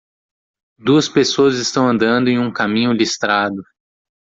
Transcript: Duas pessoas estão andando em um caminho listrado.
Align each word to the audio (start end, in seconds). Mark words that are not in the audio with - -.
Duas 0.79 1.07
pessoas 1.07 1.57
estão 1.59 1.87
andando 1.87 2.27
em 2.27 2.39
um 2.39 2.51
caminho 2.51 2.91
listrado. 2.91 3.61